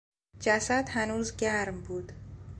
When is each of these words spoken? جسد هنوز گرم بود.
جسد 0.39 0.89
هنوز 0.89 1.35
گرم 1.37 1.81
بود. 1.81 2.11